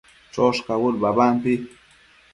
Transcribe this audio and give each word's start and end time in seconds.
choshcabud 0.37 0.95
babampi 1.03 1.53